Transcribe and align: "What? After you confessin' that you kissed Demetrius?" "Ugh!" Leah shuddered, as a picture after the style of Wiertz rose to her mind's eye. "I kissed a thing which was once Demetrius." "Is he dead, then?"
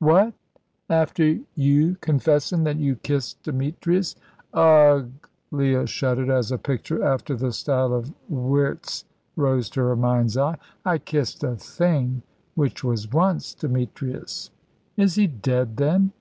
"What? 0.00 0.34
After 0.90 1.38
you 1.54 1.96
confessin' 2.02 2.62
that 2.64 2.76
you 2.76 2.96
kissed 2.96 3.42
Demetrius?" 3.44 4.16
"Ugh!" 4.52 5.10
Leah 5.50 5.86
shuddered, 5.86 6.28
as 6.28 6.52
a 6.52 6.58
picture 6.58 7.02
after 7.02 7.34
the 7.34 7.52
style 7.52 7.94
of 7.94 8.12
Wiertz 8.28 9.04
rose 9.34 9.70
to 9.70 9.80
her 9.80 9.96
mind's 9.96 10.36
eye. 10.36 10.58
"I 10.84 10.98
kissed 10.98 11.42
a 11.42 11.56
thing 11.56 12.20
which 12.54 12.84
was 12.84 13.10
once 13.10 13.54
Demetrius." 13.54 14.50
"Is 14.98 15.14
he 15.14 15.26
dead, 15.26 15.78
then?" 15.78 16.12